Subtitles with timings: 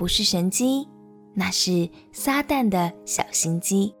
[0.00, 0.88] 不是神机，
[1.34, 3.94] 那是撒旦的小心机。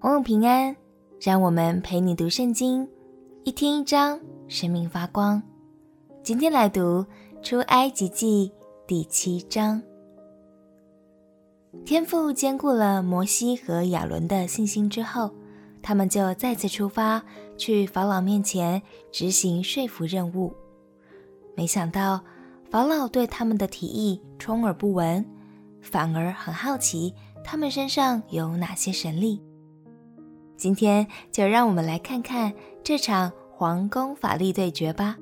[0.00, 0.74] 朋友平安，
[1.20, 2.88] 让我们陪你读圣经，
[3.44, 4.18] 一天一章，
[4.48, 5.42] 生命发光。
[6.22, 7.04] 今天来读
[7.42, 8.50] 出埃及记
[8.86, 9.82] 第七章。
[11.84, 15.30] 天父坚固了摩西和亚伦的信心之后，
[15.82, 17.22] 他们就再次出发
[17.58, 18.80] 去法老面前
[19.12, 20.50] 执行说服任务。
[21.54, 22.24] 没想到
[22.76, 25.24] 法老对他们的提议充耳不闻，
[25.80, 29.40] 反而很好奇他们身上有哪些神力。
[30.58, 32.52] 今天就让我们来看看
[32.84, 35.16] 这场皇宫法力对决吧。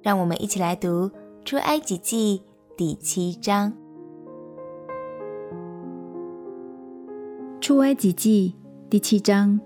[0.00, 1.10] 让我们一起来读
[1.44, 2.40] 出埃及记
[2.76, 3.72] 第七章。
[7.60, 8.54] 出埃及记
[8.88, 9.58] 第七章，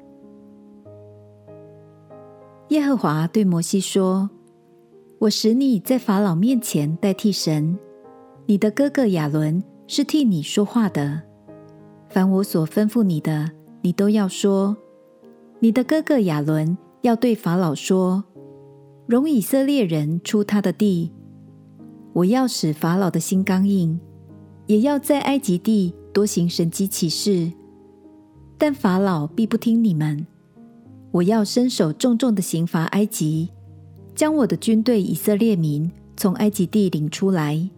[2.68, 4.30] 耶和华对摩西说
[5.20, 7.76] ：“我使你在法老面前代替神，
[8.46, 11.20] 你的哥哥亚伦是替你说话的。
[12.08, 13.50] 凡我所吩咐你的，
[13.82, 14.76] 你都要说。
[15.58, 18.22] 你的哥哥亚伦要对法老说：
[19.06, 21.12] 容以色列人出他的地。
[22.12, 23.98] 我要使法老的心刚硬，
[24.66, 27.52] 也要在埃及地多行神迹奇事。”
[28.56, 30.26] 但法老必不听你们，
[31.10, 33.50] 我要伸手重重的刑罚埃及，
[34.18, 37.70] 将我的军队以色列民从埃及地领出来。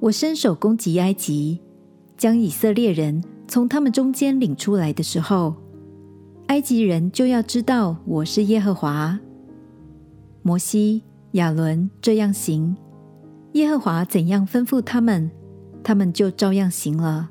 [0.00, 1.60] 我伸手攻击埃及，
[2.16, 5.54] 将以色列人从他们中间领出来的时候，
[6.48, 9.20] 埃及人就要知道我是耶和华。
[10.42, 11.04] 摩西、
[11.34, 12.76] 亚伦这样行，
[13.52, 15.30] 耶和华怎样吩咐他们，
[15.84, 17.30] 他们就照样行了。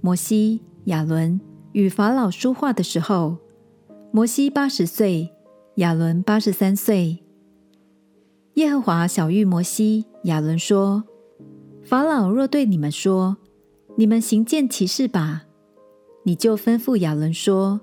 [0.00, 1.40] 摩西、亚伦。
[1.70, 3.36] 与法老说话的时候，
[4.10, 5.30] 摩西八十岁，
[5.76, 7.18] 亚伦八十三岁。
[8.54, 11.02] 耶和华晓諭摩西、亚伦说
[11.82, 13.38] ：“法老若对你们说，
[13.96, 15.44] 你们行见奇事吧，
[16.24, 17.80] 你就吩咐亚伦说，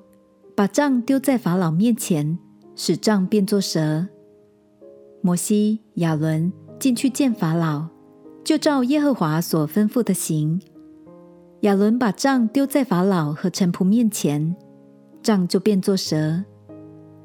[0.56, 2.38] 把杖丢在法老面前，
[2.76, 4.08] 使杖变作蛇。
[5.22, 7.88] 摩西、亚伦进去见法老，
[8.44, 10.62] 就照耶和华所吩咐的行。”
[11.62, 14.56] 亚伦把杖丢在法老和臣仆面前，
[15.24, 16.44] 杖就变作蛇。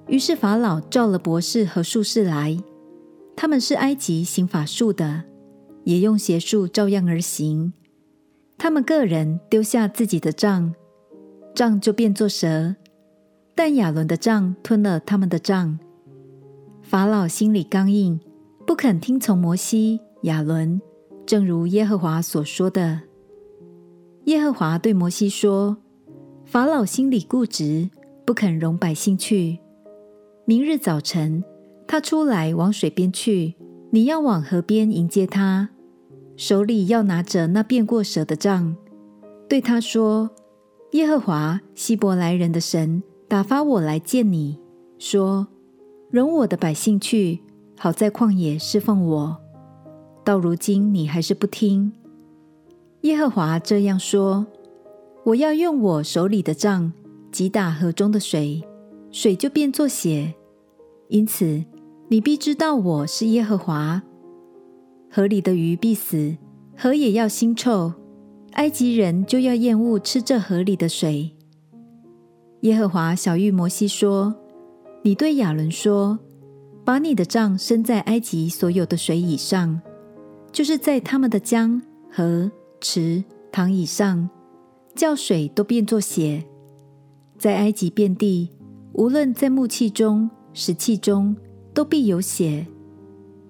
[0.06, 2.56] 于是法老召了博士和术士来，
[3.34, 5.25] 他们是埃及行法术的，
[5.84, 7.72] 也用邪术照样而行。
[8.59, 10.75] 他们个人丢下自己的杖，
[11.54, 12.76] 杖就变作蛇。
[13.54, 15.78] 但亚伦的杖吞了他们的杖。
[16.82, 18.20] 法老心里刚硬，
[18.66, 20.81] 不肯听从摩西、亚伦，
[21.25, 23.00] 正如耶和华所说的。
[24.25, 25.76] 耶和华对摩西说
[26.44, 27.88] ：“法老心里固执，
[28.26, 29.60] 不肯容百姓去。
[30.47, 31.43] 明日早晨，
[31.87, 33.55] 他出来往水边去，
[33.88, 35.71] 你要往河边迎接他，
[36.37, 38.77] 手里要拿着那变过蛇的杖，
[39.49, 40.28] 对他说
[40.93, 44.59] ：‘耶和华希伯来人的神打发我来见你，
[44.99, 45.47] 说：
[46.10, 47.41] 容我的百姓去，
[47.78, 49.38] 好在旷野侍奉我。
[50.22, 51.91] 到如今你还是不听。’”
[53.00, 54.47] 耶和华这样说
[55.25, 56.93] ：“我要用我手里的杖
[57.32, 58.62] 击打河中的水，
[59.14, 60.34] 水就变作血。
[61.06, 61.64] 因此，
[62.08, 64.02] 你必知道我是耶和华。
[65.08, 66.36] 河里的鱼必死，
[66.76, 67.92] 河也要腥臭，
[68.54, 71.30] 埃及人就要厌恶吃这河里的水。”
[72.62, 74.34] 耶和华晓諭摩西说
[75.02, 76.19] ：“你对亚伦说，
[76.84, 79.81] 把你的杖伸在埃及所有的水以上，
[80.50, 82.50] 就是在他们的江河。”
[82.81, 84.28] 池塘以上，
[84.96, 86.44] 叫水都变作血，
[87.38, 88.50] 在埃及遍地，
[88.94, 91.37] 无论在木器中、石器中，
[91.72, 92.65] 都必有血。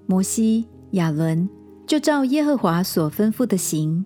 [0.07, 1.47] 摩西、亚伦
[1.87, 4.05] 就照耶和华所吩咐的行。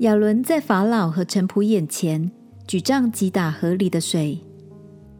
[0.00, 2.30] 亚伦在法老和臣仆眼前
[2.66, 4.38] 举杖击打河里的水，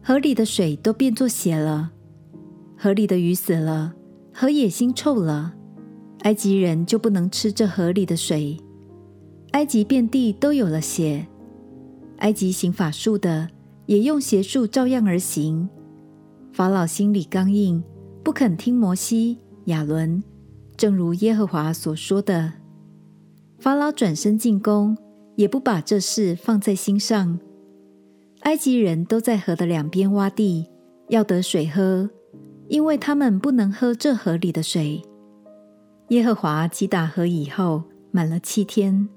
[0.03, 1.91] 河里的水都变作血了。
[2.77, 3.95] 河里的鱼死了，
[4.31, 5.55] 河也腥臭了，
[6.19, 8.55] 埃及人就不能吃这河里的水。
[9.53, 11.25] 埃及遍地都有了血，
[12.17, 13.49] 埃及行法术的
[13.87, 15.67] 也用邪术照样而行。
[16.53, 17.83] 法老心里刚硬，
[18.23, 20.23] 不肯听摩西、亚伦，
[20.75, 22.53] 正如耶和华所说的。
[23.59, 24.95] 法老转身进宫，
[25.35, 27.39] 也不把这事放在心上。
[28.41, 30.67] 埃及人都在河的两边挖地，
[31.09, 32.09] 要得水喝，
[32.67, 35.01] 因为他们不能喝这河里的水。
[36.09, 39.09] 耶和华击打河以后，满了七天。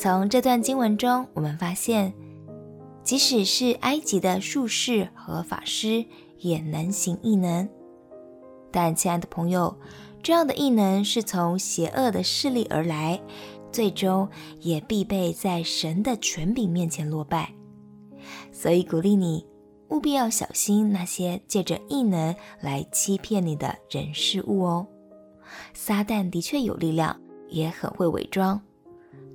[0.00, 2.14] 从这段经文中，我们发现，
[3.04, 6.02] 即使是埃及的术士和法师，
[6.38, 7.68] 也能行异能。
[8.70, 9.78] 但亲爱的朋友，
[10.22, 13.20] 这样的异能是从邪恶的势力而来，
[13.70, 14.26] 最终
[14.60, 17.52] 也必备在神的权柄面前落败。
[18.50, 19.46] 所以鼓励你，
[19.90, 24.86] 务必要小心那些借着异能来欺骗你的人事物哦。
[25.74, 27.20] 撒旦的确有力量，
[27.50, 28.58] 也很会伪装，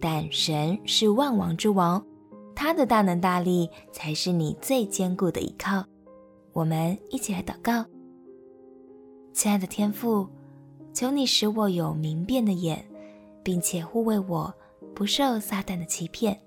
[0.05, 2.05] 但神是万王之王，
[2.53, 5.83] 他的大能大力才是你最坚固的依靠。
[6.53, 7.83] 我们一起来祷告，
[9.33, 10.29] 亲爱的天父。
[10.93, 12.85] 求你使我有明辨的眼，
[13.41, 14.53] 并且护卫我
[14.93, 16.39] 不受撒旦的欺骗。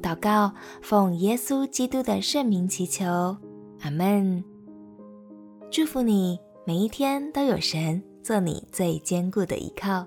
[0.00, 3.36] 祷告，奉耶稣基督的圣名祈求，
[3.82, 4.42] 阿门。
[5.70, 10.06] 祝福你每一天都有神做你最坚固的依靠。